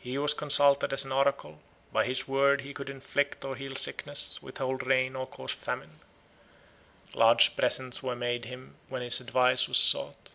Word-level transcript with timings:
He 0.00 0.18
was 0.18 0.34
consulted 0.34 0.92
as 0.92 1.04
an 1.04 1.12
oracle; 1.12 1.60
by 1.92 2.04
his 2.04 2.26
word 2.26 2.62
he 2.62 2.74
could 2.74 2.90
inflict 2.90 3.44
or 3.44 3.54
heal 3.54 3.76
sickness, 3.76 4.42
withhold 4.42 4.84
rain, 4.84 5.14
and 5.14 5.30
cause 5.30 5.52
famine. 5.52 6.00
Large 7.14 7.54
presents 7.54 8.02
were 8.02 8.16
made 8.16 8.46
him 8.46 8.74
when 8.88 9.02
his 9.02 9.20
advice 9.20 9.68
was 9.68 9.78
sought. 9.78 10.30